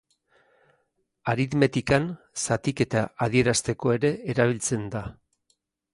[1.33, 2.09] Aritmetikan,
[2.45, 5.05] zatiketa adierazteko ere erabiltzen da.